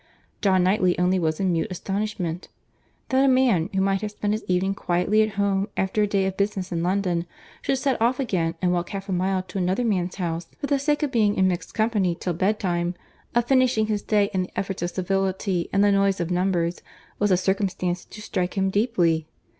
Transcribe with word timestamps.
John 0.41 0.63
Knightley 0.63 0.97
only 0.97 1.19
was 1.19 1.39
in 1.39 1.51
mute 1.51 1.67
astonishment.—That 1.69 3.23
a 3.23 3.27
man 3.27 3.69
who 3.71 3.81
might 3.81 4.01
have 4.01 4.09
spent 4.09 4.33
his 4.33 4.43
evening 4.47 4.73
quietly 4.73 5.21
at 5.21 5.35
home 5.35 5.69
after 5.77 6.01
a 6.01 6.07
day 6.07 6.25
of 6.25 6.35
business 6.35 6.71
in 6.71 6.81
London, 6.81 7.27
should 7.61 7.77
set 7.77 8.01
off 8.01 8.19
again, 8.19 8.55
and 8.63 8.73
walk 8.73 8.89
half 8.89 9.09
a 9.09 9.11
mile 9.11 9.43
to 9.43 9.59
another 9.59 9.85
man's 9.85 10.15
house, 10.15 10.47
for 10.59 10.65
the 10.65 10.79
sake 10.79 11.03
of 11.03 11.11
being 11.11 11.35
in 11.35 11.47
mixed 11.47 11.75
company 11.75 12.17
till 12.19 12.33
bed 12.33 12.59
time, 12.59 12.95
of 13.35 13.45
finishing 13.45 13.85
his 13.85 14.01
day 14.01 14.31
in 14.33 14.41
the 14.41 14.51
efforts 14.57 14.81
of 14.81 14.89
civility 14.89 15.69
and 15.71 15.83
the 15.83 15.91
noise 15.91 16.19
of 16.19 16.31
numbers, 16.31 16.81
was 17.19 17.29
a 17.29 17.37
circumstance 17.37 18.03
to 18.03 18.23
strike 18.23 18.57
him 18.57 18.71
deeply. 18.71 19.27